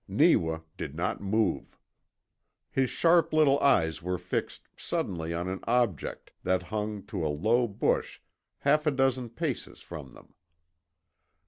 Neewa 0.07 0.61
did 0.77 0.95
not 0.95 1.21
move. 1.21 1.77
His 2.71 2.89
sharp 2.89 3.33
little 3.33 3.59
eyes 3.59 4.01
were 4.01 4.17
fixed 4.17 4.63
suddenly 4.75 5.31
on 5.31 5.47
an 5.47 5.59
object 5.67 6.31
that 6.41 6.63
hung 6.73 7.03
to 7.03 7.23
a 7.23 7.29
low 7.29 7.67
bush 7.67 8.19
half 8.61 8.87
a 8.87 8.91
dozen 8.91 9.29
paces 9.29 9.79
from 9.79 10.15
them. 10.15 10.33